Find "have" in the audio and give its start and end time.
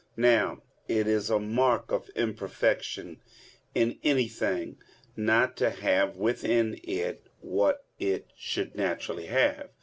5.69-6.15, 9.27-9.69